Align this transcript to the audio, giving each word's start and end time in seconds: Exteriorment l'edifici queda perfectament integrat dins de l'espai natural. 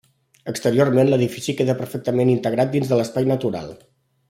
Exteriorment 0.51 1.11
l'edifici 1.11 1.55
queda 1.59 1.77
perfectament 1.83 2.33
integrat 2.37 2.73
dins 2.79 2.91
de 2.95 3.01
l'espai 3.03 3.31
natural. 3.35 3.71